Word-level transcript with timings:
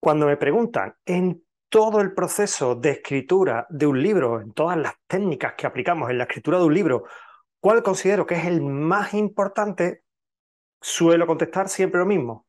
Cuando 0.00 0.26
me 0.26 0.38
preguntan 0.38 0.94
en 1.04 1.44
todo 1.68 2.00
el 2.00 2.14
proceso 2.14 2.74
de 2.74 2.90
escritura 2.90 3.66
de 3.68 3.86
un 3.86 4.02
libro, 4.02 4.40
en 4.40 4.52
todas 4.54 4.78
las 4.78 4.94
técnicas 5.06 5.54
que 5.54 5.66
aplicamos 5.66 6.08
en 6.08 6.16
la 6.16 6.24
escritura 6.24 6.58
de 6.58 6.64
un 6.64 6.74
libro, 6.74 7.04
¿cuál 7.60 7.82
considero 7.82 8.26
que 8.26 8.36
es 8.36 8.46
el 8.46 8.62
más 8.62 9.12
importante? 9.12 10.04
Suelo 10.80 11.26
contestar 11.26 11.68
siempre 11.68 12.00
lo 12.00 12.06
mismo, 12.06 12.46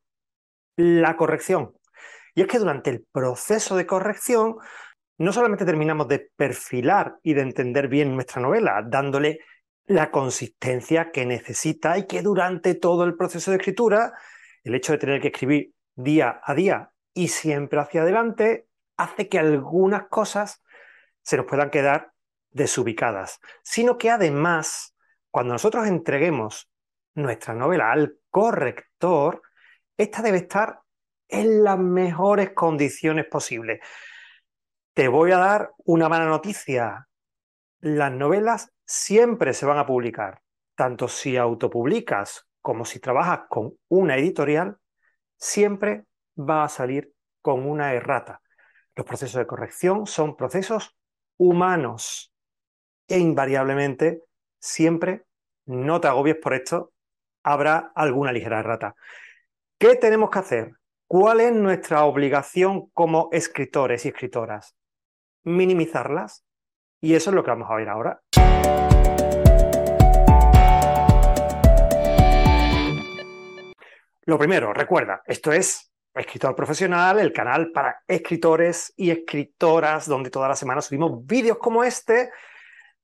la 0.76 1.14
corrección. 1.18 1.74
Y 2.34 2.40
es 2.40 2.46
que 2.46 2.58
durante 2.58 2.88
el 2.88 3.04
proceso 3.12 3.76
de 3.76 3.86
corrección 3.86 4.56
no 5.18 5.32
solamente 5.34 5.66
terminamos 5.66 6.08
de 6.08 6.30
perfilar 6.34 7.18
y 7.22 7.34
de 7.34 7.42
entender 7.42 7.88
bien 7.88 8.14
nuestra 8.14 8.40
novela, 8.40 8.82
dándole 8.82 9.40
la 9.84 10.10
consistencia 10.10 11.10
que 11.10 11.26
necesita 11.26 11.98
y 11.98 12.06
que 12.06 12.22
durante 12.22 12.74
todo 12.74 13.04
el 13.04 13.14
proceso 13.14 13.50
de 13.50 13.58
escritura, 13.58 14.14
el 14.64 14.74
hecho 14.74 14.92
de 14.92 14.98
tener 14.98 15.20
que 15.20 15.28
escribir 15.28 15.74
día 15.94 16.40
a 16.42 16.54
día 16.54 16.91
y 17.14 17.28
siempre 17.28 17.80
hacia 17.80 18.02
adelante, 18.02 18.68
hace 18.96 19.28
que 19.28 19.38
algunas 19.38 20.08
cosas 20.08 20.62
se 21.22 21.36
nos 21.36 21.46
puedan 21.46 21.70
quedar 21.70 22.12
desubicadas, 22.50 23.40
sino 23.62 23.98
que 23.98 24.10
además, 24.10 24.94
cuando 25.30 25.54
nosotros 25.54 25.86
entreguemos 25.86 26.70
nuestra 27.14 27.54
novela 27.54 27.92
al 27.92 28.16
corrector, 28.30 29.42
esta 29.96 30.22
debe 30.22 30.38
estar 30.38 30.80
en 31.28 31.64
las 31.64 31.78
mejores 31.78 32.50
condiciones 32.50 33.26
posibles. 33.26 33.80
Te 34.94 35.08
voy 35.08 35.32
a 35.32 35.38
dar 35.38 35.70
una 35.84 36.08
mala 36.08 36.26
noticia. 36.26 37.08
Las 37.80 38.12
novelas 38.12 38.72
siempre 38.84 39.54
se 39.54 39.64
van 39.64 39.78
a 39.78 39.86
publicar, 39.86 40.42
tanto 40.74 41.08
si 41.08 41.36
autopublicas 41.36 42.46
como 42.60 42.84
si 42.84 43.00
trabajas 43.00 43.42
con 43.48 43.76
una 43.88 44.16
editorial, 44.16 44.76
siempre 45.36 46.04
va 46.38 46.64
a 46.64 46.68
salir 46.68 47.12
con 47.40 47.66
una 47.66 47.94
errata. 47.94 48.40
Los 48.94 49.06
procesos 49.06 49.38
de 49.38 49.46
corrección 49.46 50.06
son 50.06 50.36
procesos 50.36 50.96
humanos 51.38 52.32
e 53.08 53.18
invariablemente 53.18 54.22
siempre, 54.60 55.24
no 55.66 56.00
te 56.00 56.08
agobies 56.08 56.36
por 56.36 56.54
esto, 56.54 56.92
habrá 57.42 57.92
alguna 57.94 58.32
ligera 58.32 58.60
errata. 58.60 58.94
¿Qué 59.78 59.96
tenemos 59.96 60.30
que 60.30 60.38
hacer? 60.38 60.72
¿Cuál 61.06 61.40
es 61.40 61.52
nuestra 61.52 62.04
obligación 62.04 62.88
como 62.90 63.28
escritores 63.32 64.04
y 64.04 64.08
escritoras? 64.08 64.76
Minimizarlas. 65.44 66.44
Y 67.00 67.14
eso 67.14 67.30
es 67.30 67.34
lo 67.34 67.42
que 67.42 67.50
vamos 67.50 67.68
a 67.70 67.74
ver 67.74 67.88
ahora. 67.88 68.22
Lo 74.24 74.38
primero, 74.38 74.72
recuerda, 74.72 75.20
esto 75.26 75.52
es 75.52 75.91
Escritor 76.14 76.54
Profesional, 76.54 77.18
el 77.18 77.32
canal 77.32 77.70
para 77.72 78.02
escritores 78.06 78.92
y 78.96 79.10
escritoras, 79.10 80.06
donde 80.06 80.30
toda 80.30 80.48
la 80.48 80.56
semana 80.56 80.82
subimos 80.82 81.24
vídeos 81.26 81.58
como 81.58 81.84
este, 81.84 82.30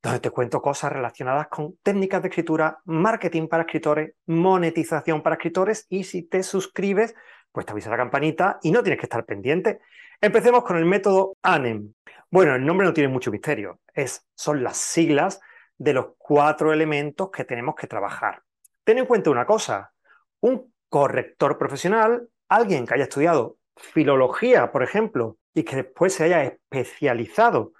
donde 0.02 0.20
te 0.20 0.30
cuento 0.30 0.60
cosas 0.60 0.92
relacionadas 0.92 1.48
con 1.48 1.76
técnicas 1.82 2.22
de 2.22 2.28
escritura, 2.28 2.78
marketing 2.84 3.48
para 3.48 3.62
escritores, 3.62 4.14
monetización 4.26 5.22
para 5.22 5.36
escritores 5.36 5.86
y 5.88 6.04
si 6.04 6.22
te 6.22 6.42
suscribes, 6.42 7.14
pues 7.50 7.66
te 7.66 7.72
avisa 7.72 7.90
la 7.90 7.96
campanita 7.96 8.58
y 8.62 8.70
no 8.70 8.82
tienes 8.82 9.00
que 9.00 9.06
estar 9.06 9.24
pendiente. 9.24 9.80
Empecemos 10.20 10.62
con 10.64 10.76
el 10.76 10.84
método 10.84 11.36
ANEM. 11.42 11.94
Bueno, 12.30 12.54
el 12.54 12.64
nombre 12.64 12.86
no 12.86 12.92
tiene 12.92 13.08
mucho 13.08 13.30
misterio, 13.30 13.80
es, 13.94 14.26
son 14.34 14.62
las 14.62 14.76
siglas 14.76 15.40
de 15.78 15.94
los 15.94 16.08
cuatro 16.18 16.72
elementos 16.72 17.30
que 17.30 17.44
tenemos 17.44 17.74
que 17.74 17.86
trabajar. 17.86 18.42
Ten 18.84 18.98
en 18.98 19.06
cuenta 19.06 19.30
una 19.30 19.46
cosa, 19.46 19.92
un 20.40 20.72
corrector 20.88 21.56
profesional, 21.56 22.28
alguien 22.48 22.86
que 22.86 22.94
haya 22.94 23.04
estudiado 23.04 23.56
filología, 23.76 24.72
por 24.72 24.82
ejemplo, 24.82 25.38
y 25.54 25.64
que 25.64 25.76
después 25.76 26.14
se 26.14 26.24
haya 26.24 26.44
especializado 26.44 27.72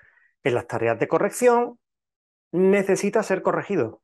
en 0.45 0.55
las 0.55 0.67
tareas 0.67 0.99
de 0.99 1.09
corrección, 1.09 1.79
necesita 2.53 3.23
ser 3.23 3.43
corregido. 3.43 4.03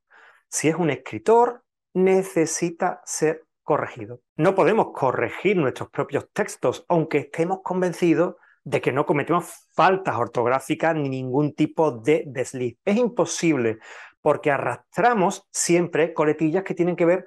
Si 0.49 0.69
es 0.69 0.77
un 0.77 0.91
escritor, 0.91 1.65
necesita 1.95 3.01
ser 3.05 3.45
corregido. 3.63 4.21
No 4.37 4.55
podemos 4.55 4.89
corregir 4.93 5.57
nuestros 5.57 5.89
propios 5.91 6.29
textos, 6.33 6.85
aunque 6.89 7.19
estemos 7.19 7.61
convencidos 7.63 8.37
de 8.63 8.81
que 8.81 8.93
no 8.93 9.07
cometemos 9.07 9.69
faltas 9.75 10.17
ortográficas 10.17 10.95
ni 10.95 11.09
ningún 11.09 11.55
tipo 11.55 11.91
de 11.93 12.25
desliz. 12.27 12.77
Es 12.85 12.97
imposible 12.97 13.79
porque 14.21 14.51
arrastramos 14.51 15.47
siempre 15.51 16.15
coletillas 16.15 16.65
que 16.65 16.75
tienen 16.75 16.97
que 16.97 17.05
ver 17.05 17.27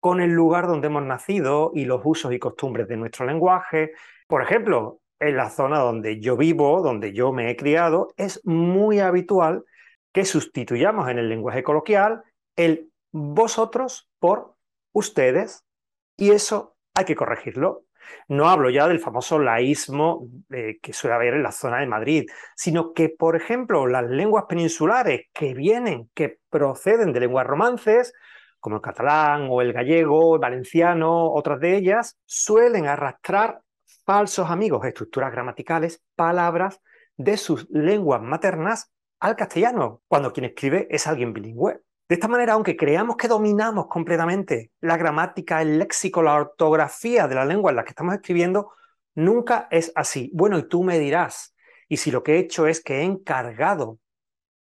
con 0.00 0.20
el 0.20 0.30
lugar 0.30 0.66
donde 0.66 0.86
hemos 0.86 1.02
nacido 1.02 1.72
y 1.74 1.84
los 1.84 2.00
usos 2.04 2.32
y 2.32 2.38
costumbres 2.38 2.88
de 2.88 2.96
nuestro 2.96 3.26
lenguaje. 3.26 3.92
Por 4.26 4.42
ejemplo, 4.42 5.00
en 5.18 5.36
la 5.36 5.50
zona 5.50 5.78
donde 5.78 6.20
yo 6.20 6.36
vivo, 6.36 6.82
donde 6.82 7.12
yo 7.12 7.32
me 7.32 7.50
he 7.50 7.56
criado, 7.56 8.08
es 8.16 8.40
muy 8.44 9.00
habitual 9.00 9.64
que 10.12 10.24
sustituyamos 10.24 11.08
en 11.08 11.18
el 11.18 11.28
lenguaje 11.28 11.62
coloquial 11.62 12.22
el 12.56 12.90
vosotros 13.12 14.08
por 14.18 14.54
ustedes 14.92 15.64
y 16.16 16.30
eso 16.30 16.76
hay 16.94 17.04
que 17.04 17.16
corregirlo. 17.16 17.84
No 18.28 18.48
hablo 18.48 18.70
ya 18.70 18.86
del 18.88 19.00
famoso 19.00 19.38
laísmo 19.38 20.28
eh, 20.50 20.78
que 20.80 20.92
suele 20.92 21.16
haber 21.16 21.34
en 21.34 21.42
la 21.42 21.52
zona 21.52 21.80
de 21.80 21.86
Madrid, 21.86 22.26
sino 22.54 22.92
que, 22.92 23.08
por 23.08 23.36
ejemplo, 23.36 23.86
las 23.86 24.08
lenguas 24.08 24.44
peninsulares 24.48 25.26
que 25.32 25.54
vienen, 25.54 26.08
que 26.14 26.38
proceden 26.48 27.12
de 27.12 27.20
lenguas 27.20 27.46
romances, 27.46 28.12
como 28.66 28.78
el 28.78 28.82
catalán 28.82 29.46
o 29.48 29.62
el 29.62 29.72
gallego, 29.72 30.34
el 30.34 30.40
valenciano, 30.40 31.32
otras 31.32 31.60
de 31.60 31.76
ellas, 31.76 32.18
suelen 32.24 32.88
arrastrar 32.88 33.60
falsos 34.04 34.50
amigos, 34.50 34.84
estructuras 34.84 35.30
gramaticales, 35.30 36.02
palabras 36.16 36.80
de 37.16 37.36
sus 37.36 37.70
lenguas 37.70 38.20
maternas 38.20 38.90
al 39.20 39.36
castellano, 39.36 40.02
cuando 40.08 40.32
quien 40.32 40.46
escribe 40.46 40.88
es 40.90 41.06
alguien 41.06 41.32
bilingüe. 41.32 41.80
De 42.08 42.14
esta 42.16 42.26
manera, 42.26 42.54
aunque 42.54 42.76
creamos 42.76 43.14
que 43.14 43.28
dominamos 43.28 43.86
completamente 43.86 44.72
la 44.80 44.96
gramática, 44.96 45.62
el 45.62 45.78
léxico, 45.78 46.20
la 46.20 46.34
ortografía 46.34 47.28
de 47.28 47.36
la 47.36 47.44
lengua 47.44 47.70
en 47.70 47.76
la 47.76 47.84
que 47.84 47.90
estamos 47.90 48.14
escribiendo, 48.14 48.72
nunca 49.14 49.68
es 49.70 49.92
así. 49.94 50.28
Bueno, 50.34 50.58
y 50.58 50.66
tú 50.66 50.82
me 50.82 50.98
dirás, 50.98 51.54
y 51.88 51.98
si 51.98 52.10
lo 52.10 52.24
que 52.24 52.34
he 52.34 52.38
hecho 52.40 52.66
es 52.66 52.82
que 52.82 52.96
he 52.96 53.02
encargado 53.04 54.00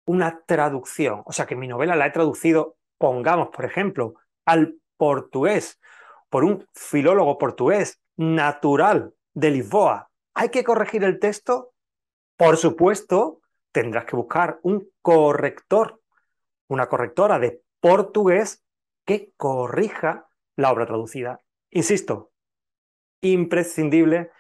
una 0.07 0.43
traducción, 0.45 1.23
o 1.25 1.31
sea 1.31 1.47
que 1.47 1.55
mi 1.55 1.69
novela 1.69 1.95
la 1.95 2.07
he 2.09 2.11
traducido, 2.11 2.76
pongamos, 2.99 3.49
por 3.49 3.65
ejemplo, 3.65 4.15
al 4.45 4.77
portugués, 4.97 5.81
por 6.29 6.45
un 6.45 6.67
filólogo 6.75 7.39
portugués 7.39 8.01
natural 8.17 9.13
de 9.35 9.51
Lisboa, 9.51 10.11
¿hay 10.35 10.49
que 10.49 10.65
corregir 10.65 11.05
el 11.05 11.19
texto? 11.19 11.73
Por 12.37 12.57
supuesto, 12.57 13.41
tendrás 13.73 14.05
que 14.07 14.17
buscar 14.17 14.59
un 14.63 14.89
corrector 15.03 16.01
una 16.69 16.89
correctora 16.89 17.39
de 17.39 17.63
portugués 17.81 18.65
que 19.05 19.33
corrija 19.37 20.29
la 20.57 20.73
obra 20.73 20.87
traducida. 20.87 21.41
Insisto, 21.71 22.33
imprescindible 23.21 24.31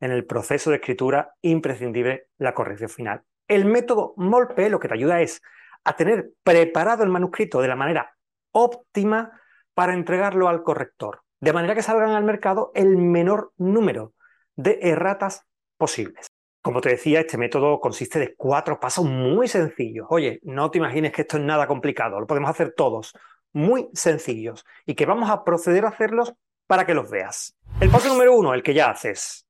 en 0.00 0.10
el 0.12 0.24
proceso 0.26 0.70
de 0.70 0.76
escritura, 0.76 1.34
imprescindible 1.42 2.28
la 2.38 2.54
corrección 2.54 2.90
final. 2.90 3.22
El 3.46 3.64
método 3.64 4.14
MOLPE 4.16 4.70
lo 4.70 4.80
que 4.80 4.88
te 4.88 4.94
ayuda 4.94 5.20
es 5.20 5.40
a 5.88 5.96
tener 5.96 6.32
preparado 6.42 7.02
el 7.02 7.08
manuscrito 7.08 7.62
de 7.62 7.68
la 7.68 7.74
manera 7.74 8.14
óptima 8.52 9.40
para 9.72 9.94
entregarlo 9.94 10.48
al 10.48 10.62
corrector, 10.62 11.22
de 11.40 11.54
manera 11.54 11.74
que 11.74 11.82
salgan 11.82 12.10
al 12.10 12.24
mercado 12.24 12.72
el 12.74 12.98
menor 12.98 13.52
número 13.56 14.12
de 14.54 14.78
erratas 14.82 15.46
posibles. 15.78 16.26
Como 16.60 16.82
te 16.82 16.90
decía, 16.90 17.20
este 17.20 17.38
método 17.38 17.80
consiste 17.80 18.18
de 18.18 18.34
cuatro 18.36 18.78
pasos 18.78 19.06
muy 19.06 19.48
sencillos. 19.48 20.06
Oye, 20.10 20.40
no 20.42 20.70
te 20.70 20.76
imagines 20.76 21.10
que 21.12 21.22
esto 21.22 21.38
es 21.38 21.42
nada 21.42 21.66
complicado, 21.66 22.20
lo 22.20 22.26
podemos 22.26 22.50
hacer 22.50 22.74
todos, 22.76 23.16
muy 23.54 23.88
sencillos, 23.94 24.66
y 24.84 24.94
que 24.94 25.06
vamos 25.06 25.30
a 25.30 25.42
proceder 25.42 25.86
a 25.86 25.88
hacerlos 25.88 26.34
para 26.66 26.84
que 26.84 26.92
los 26.92 27.08
veas. 27.08 27.56
El 27.80 27.88
paso 27.88 28.08
número 28.08 28.36
uno, 28.36 28.52
el 28.52 28.62
que 28.62 28.74
ya 28.74 28.90
haces. 28.90 29.47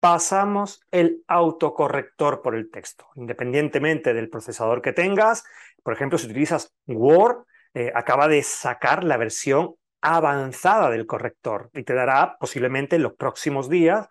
Pasamos 0.00 0.80
el 0.90 1.24
autocorrector 1.26 2.42
por 2.42 2.54
el 2.54 2.70
texto, 2.70 3.06
independientemente 3.14 4.14
del 4.14 4.28
procesador 4.28 4.82
que 4.82 4.92
tengas. 4.92 5.44
Por 5.82 5.94
ejemplo, 5.94 6.18
si 6.18 6.26
utilizas 6.26 6.74
Word, 6.86 7.44
eh, 7.74 7.92
acaba 7.94 8.28
de 8.28 8.42
sacar 8.42 9.04
la 9.04 9.16
versión 9.16 9.74
avanzada 10.00 10.90
del 10.90 11.06
corrector 11.06 11.70
y 11.72 11.82
te 11.82 11.94
dará 11.94 12.36
posiblemente 12.38 12.96
en 12.96 13.02
los 13.02 13.14
próximos 13.14 13.68
días 13.68 14.08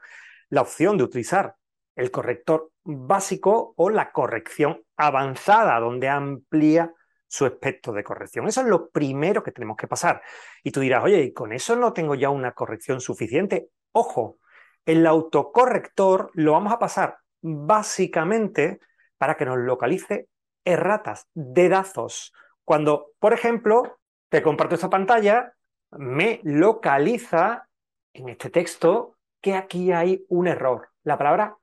la 0.49 0.61
opción 0.61 0.97
de 0.97 1.03
utilizar 1.03 1.55
el 1.95 2.11
corrector 2.11 2.71
básico 2.83 3.73
o 3.77 3.89
la 3.89 4.11
corrección 4.11 4.83
avanzada, 4.97 5.79
donde 5.79 6.09
amplía 6.09 6.93
su 7.27 7.45
espectro 7.45 7.93
de 7.93 8.03
corrección. 8.03 8.47
Eso 8.47 8.61
es 8.61 8.67
lo 8.67 8.89
primero 8.89 9.43
que 9.43 9.51
tenemos 9.51 9.77
que 9.77 9.87
pasar. 9.87 10.21
Y 10.63 10.71
tú 10.71 10.79
dirás, 10.79 11.03
oye, 11.03 11.21
¿y 11.23 11.33
con 11.33 11.53
eso 11.53 11.75
no 11.75 11.93
tengo 11.93 12.15
ya 12.15 12.29
una 12.29 12.53
corrección 12.53 13.01
suficiente? 13.01 13.69
Ojo, 13.91 14.37
el 14.85 15.05
autocorrector 15.05 16.31
lo 16.33 16.53
vamos 16.53 16.73
a 16.73 16.79
pasar 16.79 17.17
básicamente 17.41 18.79
para 19.17 19.35
que 19.35 19.45
nos 19.45 19.57
localice 19.57 20.27
erratas, 20.63 21.27
dedazos. 21.33 22.33
Cuando, 22.63 23.11
por 23.19 23.33
ejemplo, 23.33 23.99
te 24.29 24.41
comparto 24.41 24.75
esta 24.75 24.89
pantalla, 24.89 25.53
me 25.91 26.41
localiza 26.43 27.67
en 28.13 28.29
este 28.29 28.49
texto 28.49 29.15
que 29.41 29.55
aquí 29.55 29.91
hay 29.91 30.25
un 30.29 30.47
error 30.47 30.89
la 31.03 31.17
palabra 31.17 31.57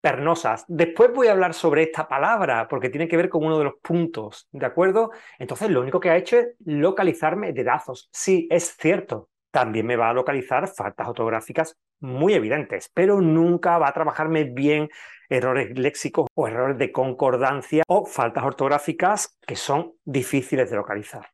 pernosas. 0.00 0.64
Después 0.68 1.12
voy 1.12 1.28
a 1.28 1.32
hablar 1.32 1.54
sobre 1.54 1.84
esta 1.84 2.06
palabra 2.06 2.68
porque 2.68 2.88
tiene 2.90 3.08
que 3.08 3.16
ver 3.16 3.28
con 3.28 3.44
uno 3.44 3.58
de 3.58 3.64
los 3.64 3.74
puntos, 3.82 4.48
¿de 4.52 4.66
acuerdo? 4.66 5.10
Entonces 5.38 5.70
lo 5.70 5.80
único 5.80 6.00
que 6.00 6.10
ha 6.10 6.16
hecho 6.16 6.38
es 6.38 6.48
localizarme 6.64 7.52
dedazos. 7.52 8.08
Sí, 8.12 8.46
es 8.50 8.76
cierto. 8.76 9.28
También 9.58 9.86
me 9.86 9.96
va 9.96 10.10
a 10.10 10.14
localizar 10.14 10.68
faltas 10.68 11.08
ortográficas 11.08 11.76
muy 11.98 12.34
evidentes, 12.34 12.92
pero 12.94 13.20
nunca 13.20 13.76
va 13.76 13.88
a 13.88 13.92
trabajarme 13.92 14.44
bien 14.44 14.88
errores 15.28 15.76
léxicos 15.76 16.28
o 16.32 16.46
errores 16.46 16.78
de 16.78 16.92
concordancia 16.92 17.82
o 17.88 18.06
faltas 18.06 18.44
ortográficas 18.44 19.36
que 19.44 19.56
son 19.56 19.94
difíciles 20.04 20.70
de 20.70 20.76
localizar. 20.76 21.32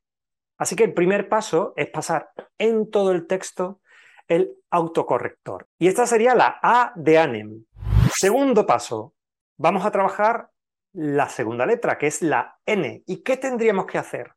Así 0.56 0.74
que 0.74 0.84
el 0.84 0.94
primer 0.94 1.28
paso 1.28 1.74
es 1.76 1.90
pasar 1.90 2.30
en 2.56 2.90
todo 2.90 3.12
el 3.12 3.26
texto 3.26 3.82
el 4.26 4.56
autocorrector. 4.70 5.68
Y 5.78 5.88
esta 5.88 6.06
sería 6.06 6.34
la 6.34 6.58
A 6.62 6.94
de 6.96 7.18
ANEM. 7.18 7.66
Segundo 8.10 8.64
paso, 8.64 9.12
vamos 9.58 9.84
a 9.84 9.90
trabajar 9.90 10.48
la 10.94 11.28
segunda 11.28 11.66
letra, 11.66 11.98
que 11.98 12.06
es 12.06 12.22
la 12.22 12.58
N. 12.64 13.02
¿Y 13.04 13.22
qué 13.22 13.36
tendríamos 13.36 13.84
que 13.84 13.98
hacer? 13.98 14.32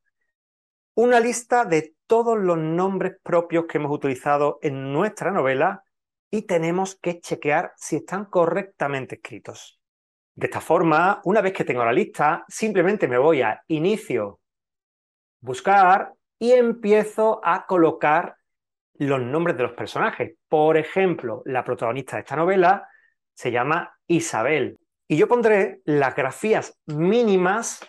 Una 0.93 1.21
lista 1.21 1.63
de 1.63 1.95
todos 2.07 2.37
los 2.37 2.57
nombres 2.57 3.17
propios 3.21 3.65
que 3.65 3.77
hemos 3.77 3.91
utilizado 3.91 4.59
en 4.61 4.91
nuestra 4.91 5.31
novela 5.31 5.83
y 6.31 6.43
tenemos 6.43 6.97
que 6.99 7.19
chequear 7.19 7.73
si 7.75 7.97
están 7.97 8.25
correctamente 8.25 9.15
escritos. 9.15 9.79
De 10.33 10.47
esta 10.47 10.61
forma, 10.61 11.21
una 11.25 11.41
vez 11.41 11.53
que 11.53 11.65
tengo 11.65 11.83
la 11.83 11.93
lista, 11.93 12.45
simplemente 12.47 13.07
me 13.07 13.17
voy 13.17 13.41
a 13.41 13.61
inicio, 13.67 14.39
buscar 15.41 16.13
y 16.39 16.51
empiezo 16.51 17.41
a 17.43 17.65
colocar 17.65 18.37
los 18.93 19.21
nombres 19.21 19.57
de 19.57 19.63
los 19.63 19.73
personajes. 19.73 20.35
Por 20.47 20.77
ejemplo, 20.77 21.41
la 21.45 21.63
protagonista 21.63 22.17
de 22.17 22.21
esta 22.21 22.35
novela 22.35 22.87
se 23.33 23.51
llama 23.51 23.95
Isabel. 24.07 24.79
Y 25.07 25.17
yo 25.17 25.27
pondré 25.27 25.81
las 25.85 26.15
grafías 26.15 26.77
mínimas 26.85 27.79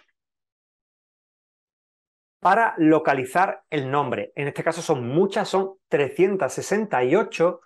para 2.40 2.74
localizar 2.78 3.62
el 3.70 3.90
nombre. 3.90 4.32
En 4.34 4.48
este 4.48 4.62
caso 4.62 4.82
son 4.82 5.08
muchas, 5.08 5.48
son 5.48 5.74
368, 5.88 7.60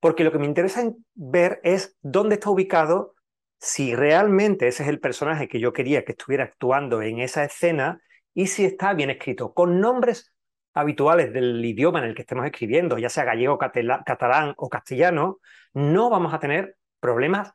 porque 0.00 0.24
lo 0.24 0.32
que 0.32 0.38
me 0.38 0.46
interesa 0.46 0.90
ver 1.14 1.60
es 1.64 1.96
dónde 2.02 2.34
está 2.34 2.50
ubicado, 2.50 3.14
si 3.60 3.94
realmente 3.94 4.68
ese 4.68 4.84
es 4.84 4.88
el 4.88 5.00
personaje 5.00 5.48
que 5.48 5.60
yo 5.60 5.72
quería 5.72 6.04
que 6.04 6.12
estuviera 6.12 6.44
actuando 6.44 7.02
en 7.02 7.18
esa 7.18 7.44
escena 7.44 8.00
y 8.32 8.46
si 8.46 8.64
está 8.64 8.94
bien 8.94 9.10
escrito, 9.10 9.52
con 9.52 9.80
nombres 9.80 10.32
habituales 10.74 11.32
del 11.32 11.64
idioma 11.64 11.98
en 11.98 12.04
el 12.04 12.14
que 12.14 12.22
estemos 12.22 12.46
escribiendo, 12.46 12.98
ya 12.98 13.08
sea 13.08 13.24
gallego, 13.24 13.58
catalán 13.58 14.54
o 14.56 14.68
castellano, 14.68 15.38
no 15.72 16.08
vamos 16.08 16.32
a 16.32 16.38
tener 16.38 16.76
problemas 17.00 17.52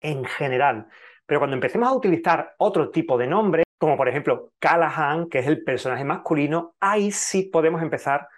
en 0.00 0.24
general. 0.24 0.86
Pero 1.26 1.40
cuando 1.40 1.54
empecemos 1.54 1.88
a 1.88 1.94
utilizar 1.94 2.54
otro 2.58 2.90
tipo 2.90 3.18
de 3.18 3.26
nombre, 3.26 3.64
como 3.78 3.96
por 3.96 4.08
ejemplo 4.08 4.52
Callahan, 4.58 5.28
que 5.28 5.40
es 5.40 5.46
el 5.46 5.62
personaje 5.64 6.04
masculino, 6.04 6.74
ahí 6.80 7.10
sí 7.10 7.44
podemos 7.44 7.82
empezar 7.82 8.28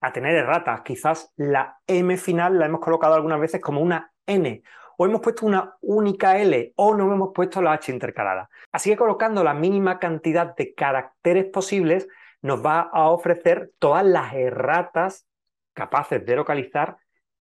a 0.00 0.12
tener 0.12 0.34
erratas. 0.34 0.82
Quizás 0.82 1.32
la 1.36 1.78
M 1.86 2.16
final 2.16 2.58
la 2.58 2.66
hemos 2.66 2.80
colocado 2.80 3.14
algunas 3.14 3.40
veces 3.40 3.60
como 3.60 3.80
una 3.80 4.12
N, 4.26 4.62
o 4.96 5.06
hemos 5.06 5.20
puesto 5.20 5.46
una 5.46 5.76
única 5.80 6.38
L, 6.38 6.72
o 6.76 6.94
no 6.94 7.12
hemos 7.12 7.30
puesto 7.34 7.62
la 7.62 7.72
H 7.72 7.90
intercalada. 7.90 8.50
Así 8.70 8.90
que 8.90 8.96
colocando 8.96 9.42
la 9.42 9.54
mínima 9.54 9.98
cantidad 9.98 10.54
de 10.54 10.74
caracteres 10.74 11.46
posibles, 11.46 12.08
nos 12.42 12.64
va 12.64 12.80
a 12.80 13.08
ofrecer 13.08 13.72
todas 13.78 14.04
las 14.04 14.34
erratas 14.34 15.26
capaces 15.74 16.24
de 16.26 16.36
localizar 16.36 16.98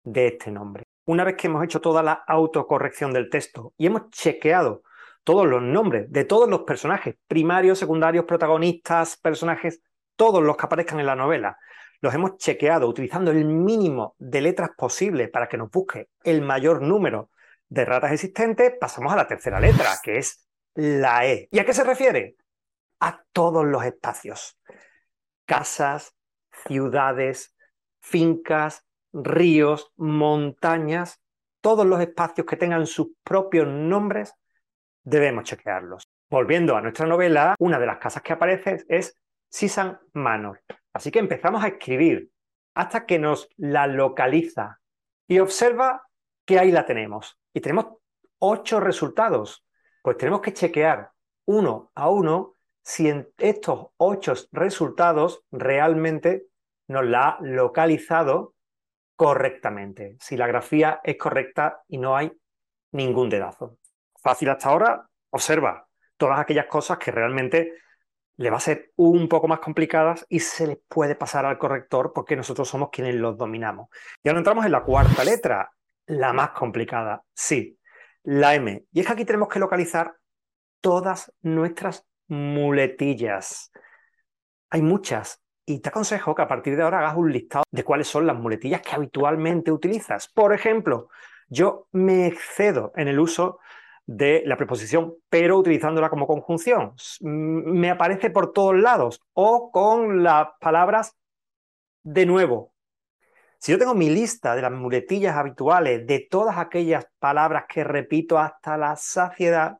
de 0.02 0.28
este 0.28 0.50
nombre. 0.50 0.84
Una 1.04 1.22
vez 1.24 1.36
que 1.36 1.46
hemos 1.46 1.62
hecho 1.62 1.80
toda 1.80 2.02
la 2.02 2.12
autocorrección 2.12 3.12
del 3.12 3.30
texto 3.30 3.74
y 3.76 3.86
hemos 3.86 4.10
chequeado 4.10 4.82
todos 5.26 5.44
los 5.44 5.60
nombres 5.60 6.06
de 6.12 6.24
todos 6.24 6.48
los 6.48 6.60
personajes, 6.60 7.16
primarios, 7.26 7.80
secundarios, 7.80 8.26
protagonistas, 8.26 9.16
personajes, 9.16 9.82
todos 10.14 10.40
los 10.40 10.56
que 10.56 10.66
aparezcan 10.66 11.00
en 11.00 11.06
la 11.06 11.16
novela, 11.16 11.58
los 12.00 12.14
hemos 12.14 12.36
chequeado 12.36 12.86
utilizando 12.86 13.32
el 13.32 13.44
mínimo 13.44 14.14
de 14.18 14.40
letras 14.40 14.70
posible 14.76 15.26
para 15.26 15.48
que 15.48 15.56
nos 15.56 15.68
busque 15.68 16.10
el 16.22 16.42
mayor 16.42 16.80
número 16.80 17.30
de 17.68 17.84
ratas 17.84 18.12
existentes, 18.12 18.74
pasamos 18.80 19.12
a 19.12 19.16
la 19.16 19.26
tercera 19.26 19.58
letra, 19.58 19.96
que 20.00 20.18
es 20.18 20.46
la 20.74 21.26
E. 21.26 21.48
¿Y 21.50 21.58
a 21.58 21.64
qué 21.64 21.74
se 21.74 21.82
refiere? 21.82 22.36
A 23.00 23.24
todos 23.32 23.64
los 23.64 23.84
espacios 23.84 24.56
casas, 25.44 26.14
ciudades, 26.68 27.56
fincas, 28.00 28.84
ríos, 29.12 29.92
montañas, 29.96 31.20
todos 31.60 31.84
los 31.84 32.00
espacios 32.00 32.46
que 32.46 32.56
tengan 32.56 32.86
sus 32.86 33.08
propios 33.24 33.66
nombres, 33.66 34.34
debemos 35.06 35.44
chequearlos. 35.44 36.08
Volviendo 36.28 36.76
a 36.76 36.82
nuestra 36.82 37.06
novela, 37.06 37.54
una 37.60 37.78
de 37.78 37.86
las 37.86 37.98
casas 37.98 38.22
que 38.22 38.32
aparece 38.32 38.84
es 38.88 39.16
Sisan 39.48 39.98
Manor. 40.12 40.60
Así 40.92 41.10
que 41.10 41.20
empezamos 41.20 41.62
a 41.62 41.68
escribir 41.68 42.30
hasta 42.74 43.06
que 43.06 43.18
nos 43.18 43.48
la 43.56 43.86
localiza 43.86 44.80
y 45.28 45.38
observa 45.38 46.08
que 46.44 46.58
ahí 46.58 46.72
la 46.72 46.84
tenemos. 46.84 47.38
Y 47.54 47.60
tenemos 47.60 47.86
ocho 48.38 48.80
resultados. 48.80 49.64
Pues 50.02 50.16
tenemos 50.16 50.40
que 50.40 50.52
chequear 50.52 51.10
uno 51.46 51.92
a 51.94 52.10
uno 52.10 52.54
si 52.82 53.08
en 53.08 53.28
estos 53.38 53.88
ocho 53.96 54.34
resultados 54.52 55.44
realmente 55.50 56.46
nos 56.88 57.04
la 57.04 57.28
ha 57.28 57.38
localizado 57.40 58.54
correctamente, 59.16 60.16
si 60.20 60.36
la 60.36 60.46
grafía 60.46 61.00
es 61.02 61.16
correcta 61.16 61.82
y 61.88 61.98
no 61.98 62.16
hay 62.16 62.32
ningún 62.92 63.30
dedazo. 63.30 63.78
Fácil 64.26 64.48
hasta 64.48 64.70
ahora, 64.70 65.08
observa 65.30 65.86
todas 66.16 66.40
aquellas 66.40 66.66
cosas 66.66 66.98
que 66.98 67.12
realmente 67.12 67.74
le 68.36 68.50
va 68.50 68.56
a 68.56 68.60
ser 68.60 68.90
un 68.96 69.28
poco 69.28 69.46
más 69.46 69.60
complicadas 69.60 70.26
y 70.28 70.40
se 70.40 70.66
les 70.66 70.78
puede 70.88 71.14
pasar 71.14 71.46
al 71.46 71.58
corrector 71.58 72.10
porque 72.12 72.34
nosotros 72.34 72.68
somos 72.68 72.88
quienes 72.90 73.14
los 73.14 73.38
dominamos. 73.38 73.88
Y 74.24 74.28
ahora 74.28 74.40
entramos 74.40 74.66
en 74.66 74.72
la 74.72 74.82
cuarta 74.82 75.22
letra, 75.22 75.70
la 76.06 76.32
más 76.32 76.50
complicada, 76.50 77.22
sí, 77.34 77.78
la 78.24 78.56
M. 78.56 78.86
Y 78.90 78.98
es 78.98 79.06
que 79.06 79.12
aquí 79.12 79.24
tenemos 79.24 79.46
que 79.46 79.60
localizar 79.60 80.16
todas 80.80 81.32
nuestras 81.42 82.04
muletillas. 82.26 83.70
Hay 84.70 84.82
muchas. 84.82 85.40
Y 85.64 85.78
te 85.78 85.90
aconsejo 85.90 86.34
que 86.34 86.42
a 86.42 86.48
partir 86.48 86.74
de 86.74 86.82
ahora 86.82 86.98
hagas 86.98 87.16
un 87.16 87.30
listado 87.30 87.62
de 87.70 87.84
cuáles 87.84 88.08
son 88.08 88.26
las 88.26 88.34
muletillas 88.34 88.82
que 88.82 88.96
habitualmente 88.96 89.70
utilizas. 89.70 90.26
Por 90.26 90.52
ejemplo, 90.52 91.10
yo 91.46 91.86
me 91.92 92.26
excedo 92.26 92.90
en 92.96 93.06
el 93.06 93.20
uso 93.20 93.60
de 94.06 94.42
la 94.46 94.56
preposición 94.56 95.14
pero 95.28 95.58
utilizándola 95.58 96.08
como 96.08 96.26
conjunción. 96.26 96.94
Me 97.20 97.90
aparece 97.90 98.30
por 98.30 98.52
todos 98.52 98.76
lados 98.76 99.20
o 99.32 99.70
con 99.70 100.22
las 100.22 100.48
palabras 100.60 101.16
de 102.02 102.24
nuevo. 102.24 102.72
Si 103.58 103.72
yo 103.72 103.78
tengo 103.78 103.94
mi 103.94 104.10
lista 104.10 104.54
de 104.54 104.62
las 104.62 104.70
muletillas 104.70 105.36
habituales 105.36 106.06
de 106.06 106.26
todas 106.30 106.58
aquellas 106.58 107.06
palabras 107.18 107.64
que 107.68 107.82
repito 107.82 108.38
hasta 108.38 108.76
la 108.76 108.94
saciedad, 108.96 109.78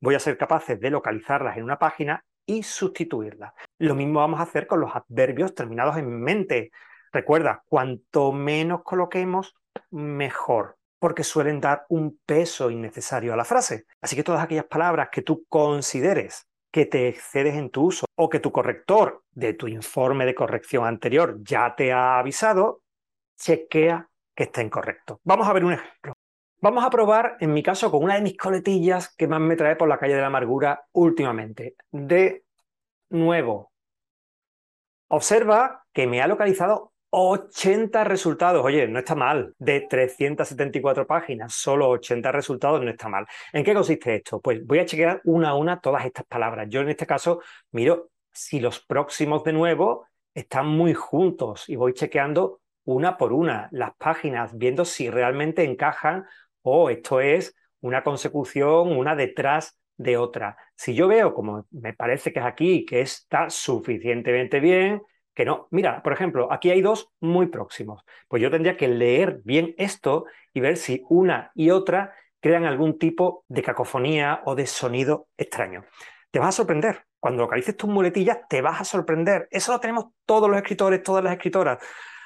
voy 0.00 0.14
a 0.14 0.20
ser 0.20 0.38
capaces 0.38 0.80
de 0.80 0.90
localizarlas 0.90 1.56
en 1.56 1.64
una 1.64 1.78
página 1.78 2.24
y 2.46 2.62
sustituirlas. 2.62 3.52
Lo 3.78 3.94
mismo 3.94 4.20
vamos 4.20 4.40
a 4.40 4.44
hacer 4.44 4.66
con 4.66 4.80
los 4.80 4.94
adverbios 4.94 5.54
terminados 5.54 5.98
en 5.98 6.22
mente. 6.22 6.70
Recuerda, 7.12 7.62
cuanto 7.66 8.32
menos 8.32 8.82
coloquemos, 8.82 9.54
mejor, 9.90 10.77
porque 10.98 11.24
suelen 11.24 11.60
dar 11.60 11.84
un 11.88 12.18
peso 12.26 12.70
innecesario 12.70 13.32
a 13.32 13.36
la 13.36 13.44
frase. 13.44 13.86
Así 14.00 14.16
que 14.16 14.24
todas 14.24 14.42
aquellas 14.42 14.66
palabras 14.66 15.08
que 15.10 15.22
tú 15.22 15.44
consideres 15.48 16.48
que 16.70 16.86
te 16.86 17.08
excedes 17.08 17.54
en 17.54 17.70
tu 17.70 17.86
uso 17.86 18.06
o 18.14 18.28
que 18.28 18.40
tu 18.40 18.52
corrector 18.52 19.24
de 19.32 19.54
tu 19.54 19.68
informe 19.68 20.26
de 20.26 20.34
corrección 20.34 20.84
anterior 20.84 21.38
ya 21.42 21.74
te 21.74 21.92
ha 21.92 22.18
avisado, 22.18 22.82
chequea 23.38 24.08
que 24.34 24.44
esté 24.44 24.68
correcto. 24.68 25.20
Vamos 25.24 25.48
a 25.48 25.52
ver 25.52 25.64
un 25.64 25.72
ejemplo. 25.72 26.12
Vamos 26.60 26.84
a 26.84 26.90
probar, 26.90 27.36
en 27.40 27.52
mi 27.52 27.62
caso, 27.62 27.90
con 27.90 28.02
una 28.02 28.16
de 28.16 28.22
mis 28.22 28.36
coletillas 28.36 29.14
que 29.16 29.28
más 29.28 29.40
me 29.40 29.56
trae 29.56 29.76
por 29.76 29.88
la 29.88 29.98
calle 29.98 30.14
de 30.14 30.20
la 30.20 30.26
amargura 30.26 30.86
últimamente. 30.92 31.76
De 31.92 32.44
nuevo, 33.10 33.72
observa 35.08 35.84
que 35.92 36.06
me 36.06 36.20
ha 36.20 36.26
localizado 36.26 36.92
80 37.10 38.04
resultados. 38.04 38.64
Oye, 38.64 38.86
no 38.88 38.98
está 38.98 39.14
mal. 39.14 39.54
De 39.58 39.86
374 39.88 41.06
páginas, 41.06 41.54
solo 41.54 41.88
80 41.90 42.32
resultados 42.32 42.82
no 42.82 42.90
está 42.90 43.08
mal. 43.08 43.26
¿En 43.52 43.64
qué 43.64 43.74
consiste 43.74 44.16
esto? 44.16 44.40
Pues 44.40 44.64
voy 44.66 44.80
a 44.80 44.86
chequear 44.86 45.20
una 45.24 45.50
a 45.50 45.54
una 45.54 45.80
todas 45.80 46.04
estas 46.04 46.26
palabras. 46.26 46.68
Yo 46.68 46.80
en 46.80 46.90
este 46.90 47.06
caso 47.06 47.40
miro 47.72 48.10
si 48.32 48.60
los 48.60 48.80
próximos 48.80 49.42
de 49.44 49.52
nuevo 49.52 50.06
están 50.34 50.66
muy 50.68 50.94
juntos 50.94 51.68
y 51.68 51.76
voy 51.76 51.92
chequeando 51.94 52.60
una 52.84 53.16
por 53.16 53.32
una 53.32 53.68
las 53.72 53.94
páginas, 53.96 54.56
viendo 54.56 54.84
si 54.84 55.10
realmente 55.10 55.64
encajan 55.64 56.24
o 56.62 56.90
esto 56.90 57.20
es 57.20 57.54
una 57.80 58.02
consecución, 58.02 58.96
una 58.96 59.16
detrás 59.16 59.78
de 59.96 60.16
otra. 60.16 60.56
Si 60.76 60.94
yo 60.94 61.08
veo, 61.08 61.34
como 61.34 61.66
me 61.70 61.92
parece 61.92 62.32
que 62.32 62.38
es 62.38 62.44
aquí, 62.46 62.84
que 62.84 63.00
está 63.00 63.50
suficientemente 63.50 64.60
bien, 64.60 65.02
que 65.38 65.44
no. 65.44 65.68
Mira, 65.70 66.02
por 66.02 66.12
ejemplo, 66.12 66.52
aquí 66.52 66.68
hay 66.72 66.82
dos 66.82 67.12
muy 67.20 67.46
próximos. 67.46 68.02
Pues 68.26 68.42
yo 68.42 68.50
tendría 68.50 68.76
que 68.76 68.88
leer 68.88 69.40
bien 69.44 69.72
esto 69.78 70.24
y 70.52 70.58
ver 70.58 70.76
si 70.76 71.04
una 71.08 71.52
y 71.54 71.70
otra 71.70 72.12
crean 72.40 72.64
algún 72.64 72.98
tipo 72.98 73.44
de 73.46 73.62
cacofonía 73.62 74.42
o 74.46 74.56
de 74.56 74.66
sonido 74.66 75.28
extraño. 75.36 75.84
Te 76.32 76.40
vas 76.40 76.48
a 76.48 76.52
sorprender. 76.56 77.04
Cuando 77.20 77.44
localices 77.44 77.76
tus 77.76 77.88
muletillas, 77.88 78.38
te 78.48 78.60
vas 78.60 78.80
a 78.80 78.84
sorprender. 78.84 79.46
Eso 79.52 79.70
lo 79.70 79.78
tenemos 79.78 80.06
todos 80.26 80.50
los 80.50 80.56
escritores, 80.58 81.04
todas 81.04 81.22
las 81.22 81.34
escritoras. 81.34 81.78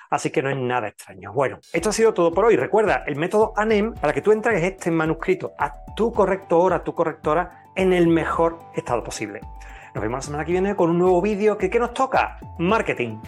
Así 0.09 0.31
que 0.31 0.43
no 0.43 0.49
es 0.49 0.57
nada 0.57 0.89
extraño. 0.89 1.35
Bueno, 1.35 1.59
esto 1.71 1.91
ha 1.91 1.93
sido 1.93 2.15
todo 2.15 2.33
por 2.33 2.47
hoy. 2.47 2.57
Recuerda, 2.57 3.05
el 3.07 3.17
método 3.17 3.53
ANEM, 3.57 3.93
para 3.93 4.15
que 4.15 4.23
tú 4.23 4.33
entregues 4.33 4.63
este 4.63 4.91
manuscrito 4.91 5.53
a 5.59 5.85
tu 5.95 6.15
corrector, 6.15 6.73
a 6.73 6.83
tu 6.83 6.95
correctora, 6.95 7.67
en 7.77 7.93
el 7.93 8.09
mejor 8.09 8.59
estado 8.75 9.05
posible. 9.05 9.43
Nos 9.95 10.03
vemos 10.03 10.19
la 10.19 10.23
semana 10.23 10.45
que 10.47 10.53
viene 10.53 10.75
con 10.75 10.89
un 10.89 10.99
nuevo 10.99 11.21
vídeo 11.21 11.59
que 11.59 11.69
¿qué 11.69 11.79
nos 11.79 11.93
toca? 11.93 12.39
Marketing. 12.59 13.19